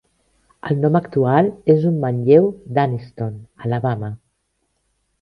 [0.69, 4.15] El nom actual és un manlleu d'Anniston, Alabama.